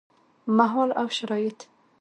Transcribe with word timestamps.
مهال 0.57 0.89
او 0.99 1.07
شرايط: 1.17 1.59